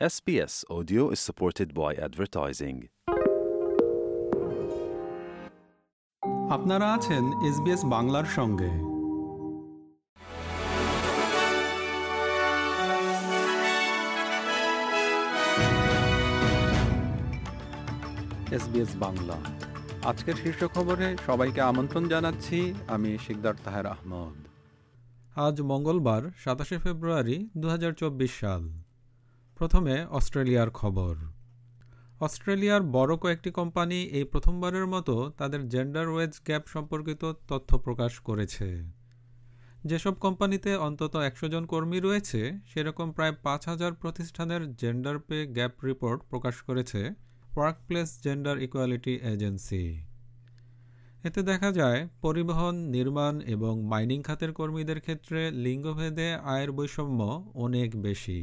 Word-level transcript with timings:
SBS 0.00 0.64
Audio 0.72 1.10
is 1.10 1.30
supported 1.30 1.66
by 1.66 1.98
advertising. 2.06 2.80
আপনারা 6.50 6.92
আছেন 6.92 7.24
SBS 7.24 7.84
বাংলার 7.84 8.24
সঙ্গে। 8.24 8.66
এসবিএস 18.54 18.88
বাংলা। 18.96 19.36
আজকের 20.04 20.34
শীর্ষ 20.34 20.64
খবরে 20.64 21.16
সবাইকে 21.26 21.60
আমন্ত্রণ 21.60 22.08
জানাচ্ছি 22.08 22.74
আমি 22.88 23.18
শিকদার 23.26 23.54
তাহের 23.64 23.86
আহমদ। 23.86 24.46
আজ 25.38 25.60
মঙ্গলবার 25.60 26.22
সাতাশে 26.44 26.78
ফেব্রুয়ারি 26.78 27.48
দু 27.56 27.68
হাজার 27.68 27.92
চব্বিশ 27.92 28.40
সাল। 28.40 28.83
প্রথমে 29.56 30.04
অস্ট্রেলিয়ার 30.04 30.70
খবর। 30.70 31.14
অস্ট্রেলিয়ার 32.20 32.82
বড় 32.82 33.16
কয়েকটি 33.16 33.50
কোম্পানি 33.50 33.98
এই 34.18 34.24
প্রথমবারের 34.24 34.86
মতো 34.86 35.32
তাদের 35.38 35.68
জেন্ডার 35.68 36.08
ওয়েজ 36.08 36.40
গ্যাপ 36.46 36.64
সম্পর্কিত 36.66 37.32
তথ্য 37.48 37.78
প্রকাশ 37.78 38.18
করেছে। 38.18 38.84
যেসব 39.84 40.14
কোম্পানিতে 40.14 40.76
অন্তত 40.76 41.16
একশো 41.16 41.48
জন 41.48 41.66
কর্মী 41.66 42.00
রয়েছে, 42.00 42.52
সেরকম 42.66 43.12
প্রায় 43.12 43.32
পাঁচ 43.42 43.68
হাজার 43.68 43.92
প্রতিষ্ঠানের 43.92 44.76
জেন্ডার 44.76 45.18
পে 45.18 45.46
গ্যাপ 45.46 45.84
রিপোর্ট 45.84 46.22
প্রকাশ 46.30 46.56
করেছে 46.62 47.10
ওয়ার্কপ্লেস 47.56 48.20
জেন্ডার 48.24 48.62
ইকুয়ালিটি 48.62 49.14
এজেন্সি 49.22 49.84
এতে 51.24 51.42
দেখা 51.42 51.72
যায়, 51.72 52.08
পরিবহন, 52.22 52.74
নির্মাণ 52.74 53.40
এবং 53.40 53.82
মাইনিং 53.82 54.22
খাতের 54.22 54.52
কর্মীদের 54.52 55.00
ক্ষেত্রে 55.00 55.50
লিঙ্গভেদে 55.50 56.28
আয়ের 56.34 56.72
বৈষম্য 56.72 57.20
অনেক 57.54 58.02
বেশি। 58.02 58.40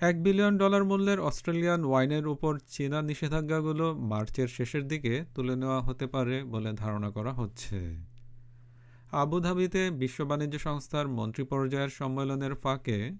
এক 0.00 0.22
বিলিয়ন 0.22 0.58
ডলার 0.58 0.84
মূল্যের 0.84 1.20
অস্ট্রেলিয়ান 1.20 1.84
ওয়াইনের 1.84 2.26
উপর 2.26 2.58
চীনা 2.68 3.02
নিষেধাজ্ঞাগুলো 3.02 3.94
মার্চের 3.94 4.48
শেষের 4.48 4.88
দিকে 4.88 5.24
তুলে 5.34 5.56
নেওয়া 5.56 5.80
হতে 5.80 6.06
পারে 6.06 6.44
বলে 6.44 6.72
ধারণা 6.72 7.10
করা 7.10 7.32
হচ্ছে। 7.32 7.78
আবুধাবিতে 9.12 9.90
বিশ্ব 9.90 10.24
বাণিজ্য 10.24 10.58
সংস্থার 10.58 11.08
মন্ত্রী 11.08 11.44
পর্যায়ের 11.44 11.88
সম্মেলনের 11.88 12.54
ফাঁকে 12.54 13.12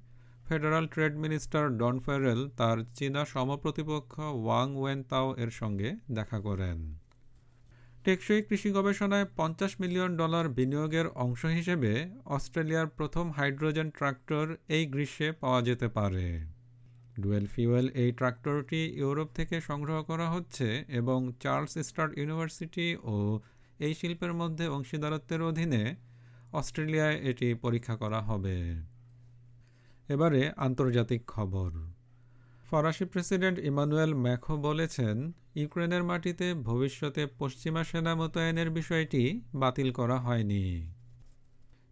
federal 0.49 0.87
trade 0.87 1.17
minister 1.17 1.77
Don 1.77 2.01
Farrell 2.01 2.49
তার 2.57 2.79
চীনা 2.95 3.25
সমপ্রতিপক্ষ 3.25 4.19
ওয়াং 4.19 4.77
ওয়েন 4.77 5.03
তাও 5.03 5.37
এর 5.37 5.51
সঙ্গে 5.51 5.97
দেখা 6.11 6.41
করেন। 6.41 6.99
টেকসই 8.05 8.43
কৃষি 8.43 8.71
গবেষণায় 8.71 9.27
পঞ্চাশ 9.37 9.81
মিলিয়ন 9.81 10.17
ডলার 10.17 10.49
বিনিয়োগের 10.49 11.07
অংশ 11.15 11.45
হিসেবে 11.45 11.93
অস্ট্রেলিয়ার 12.25 12.87
প্রথম 12.87 13.31
হাইড্রোজেন 13.31 13.91
ট্রাক্টর 13.91 14.47
এই 14.69 14.87
গ্রীষ্মে 14.87 15.33
পাওয়া 15.33 15.63
যেতে 15.63 15.89
পারে। 15.89 16.58
ডুয়েল 17.21 17.47
ফিউয়েল 17.47 17.87
এই 17.95 18.13
ট্রাক্টরটি 18.13 18.83
ইউরোপ 18.97 19.29
থেকে 19.35 19.61
সংগ্রহ 19.61 20.03
করা 20.03 20.31
হচ্ছে 20.31 20.85
এবং 20.89 21.33
চার্লস 21.41 21.79
স্টার 21.79 22.19
ইউনিভার্সিটি 22.19 22.97
ও 23.05 23.41
এই 23.79 23.95
শিল্পের 23.95 24.33
মধ্যে 24.33 24.69
অংশীদারত্বের 24.69 25.43
অধীনে 25.43 25.95
অস্ট্রেলিয়ায় 26.53 27.17
এটি 27.21 27.55
পরীক্ষা 27.55 27.97
করা 27.97 28.21
হবে। 28.21 28.57
এবারে 30.09 30.51
আন্তর্জাতিক 30.57 31.23
খবর। 31.27 31.71
ফরাসি 32.71 33.05
প্রেসিডেন্ট 33.05 33.59
ইমানুয়েল 33.59 34.15
ম্যাখো 34.15 34.57
বলেছেন, 34.57 35.33
ইউক্রেনের 35.55 36.03
মাটিতে 36.05 36.55
ভবিষ্যতে 36.55 37.27
পশ্চিমা 37.39 37.85
সেনা 37.85 38.15
মোতায়েনের 38.15 38.71
বিষয়টি 38.71 39.41
বাতিল 39.55 39.93
করা 39.93 40.17
হয়নি। 40.17 40.93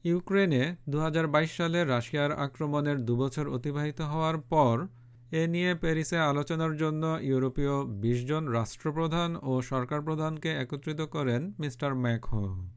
ইউক্রেনে 0.04 0.76
দু 0.88 0.98
হাজার 0.98 1.26
বাইশ 1.26 1.56
সালে 1.56 1.84
রাশিয়ার 1.84 2.32
আক্রমণের 2.32 2.98
দুবছর 3.04 3.48
অতিবাহিত 3.48 4.00
হওয়ার 4.00 4.38
পর 4.38 4.86
এ 5.30 5.46
নিয়ে 5.46 5.74
প্যারিসে 5.74 6.18
আলোচনার 6.18 6.76
জন্য 6.76 7.18
ইউরোপীয় 7.20 7.84
বিশ 7.84 8.26
জন 8.26 8.44
রাষ্ট্রপ্রধান 8.44 9.36
ও 9.42 9.62
সরকার 9.62 10.02
প্রধানকে 10.02 10.48
একত্রিত 10.48 11.00
করেন 11.00 11.52
মিস্টার 11.58 11.94
ম্যাকহো। 11.94 12.68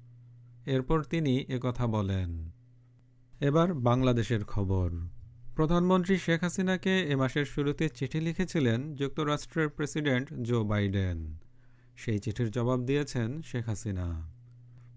এরপর 0.65 1.03
তিনি 1.03 1.37
একথা 1.37 1.87
বলেন। 1.87 2.51
এবার 3.39 3.73
বাংলাদেশের 3.73 4.45
খবর। 4.45 4.91
প্রধানমন্ত্রী 5.55 6.17
শেখ 6.17 6.43
হাসিনাকে 6.43 6.99
এ 6.99 7.15
মাসের 7.15 7.45
শুরুতে 7.45 7.89
চিঠি 7.89 8.19
লিখেছিলেন 8.19 8.95
যুক্তরাষ্ট্রের 8.95 9.69
প্রেসিডেন্ট 9.69 10.33
জো 10.33 10.63
বাইডেন। 10.63 11.37
সেই 11.95 12.19
চিঠির 12.19 12.51
জবাব 12.51 12.85
দিয়েছেন 12.85 13.41
শেখ 13.41 13.69
হাসিনা। 13.69 14.31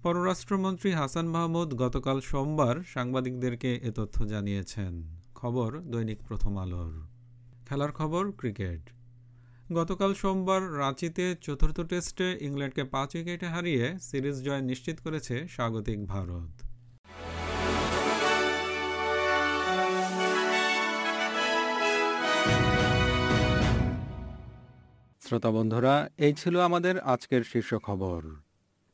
পররাষ্ট্রমন্ত্রী 0.03 0.93
হাসান 0.93 1.29
মাহমুদ 1.29 1.75
গতকাল 1.75 2.21
সোমবার 2.21 2.77
সাংবাদিকদেরকে 2.87 3.77
এ 3.77 3.91
তথ্য 3.91 4.27
জানিয়েছেন। 4.27 5.17
খবর 5.35 5.81
দৈনিক 5.81 6.19
প্রথম 6.29 6.59
আলোর। 6.59 7.12
খেলার 7.73 7.93
খবর 7.93 8.33
ক্রিকেট। 8.33 8.91
গতকাল 9.73 10.15
সোমবার 10.15 10.79
রাঁচিতে 10.79 11.37
চতুর্থ 11.41 11.81
টেস্টে 11.81 12.39
ইংল্যান্ডকে 12.41 12.85
পাঁচ 12.85 13.15
উইকেটে 13.15 13.47
হারিয়ে 13.47 13.99
সিরিজ 14.01 14.45
জয় 14.45 14.61
নিশ্চিত 14.61 15.01
করেছে 15.05 15.49
স্বাগতিক 15.49 16.07
ভারত। 16.07 16.53
শ্রোতা 25.21 25.51
বন্ধুরা, 25.51 26.11
এই 26.19 26.35
ছিল 26.35 26.61
আমাদের 26.61 27.01
আজকের 27.01 27.45
শীর্ষ 27.45 27.75
খবর। 27.75 28.23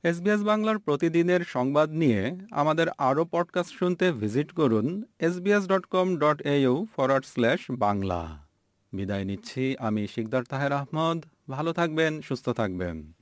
এসবিএস 0.02 0.42
বাংলার 0.42 0.78
প্রতিদিনের 0.78 1.40
সংবাদ 1.40 1.90
নিয়ে 1.90 2.36
আমাদের 2.50 2.86
আরও 2.98 3.24
পডকাস্ট 3.24 3.78
শুনতে 3.78 4.12
ভিজিট 4.12 4.52
করুন 4.52 5.02
SBS 5.18 5.68
dot 5.68 5.86
com 5.86 6.16
dot 6.16 6.42
AU 6.42 6.86
forward 6.96 7.26
slash 7.26 7.60
Bangla. 7.70 8.47
বিদায় 8.92 9.24
নিচ্ছি। 9.24 9.76
আমি 9.78 10.06
শিকদার 10.06 10.44
তাহের 10.44 10.72
আহমদ। 10.72 11.24
ভালো 11.50 11.72
থাকবেন, 11.72 12.22
সুস্থ 12.22 12.48
থাকবেন। 12.48 13.12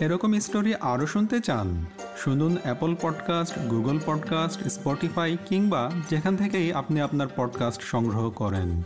এরকম 0.00 0.40
স্টোরি 0.40 0.74
আরও 0.74 1.06
শুনতে 1.06 1.40
চান, 1.40 1.86
শুনুন 2.16 2.56
Apple 2.62 2.94
podcast 3.00 3.58
Google 3.58 3.98
podcast 4.06 4.68
Spotify 4.68 5.36
কিংবা 5.46 5.90
যেখান 6.10 6.36
থেকেই 6.36 6.72
আপনি 6.72 7.00
আপনার 7.00 7.26
পডকাস্ট 7.36 7.82
সংগ্রহ 7.82 8.30
করেন। 8.30 8.82